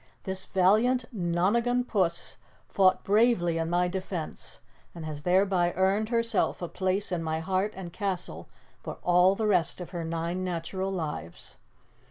[0.23, 4.59] "This valiant Nonagon Puss fought bravely in my defense
[4.95, 8.49] and has thereby earned herself a place in my heart and castle
[8.81, 11.57] for all the rest of her nine natural lives."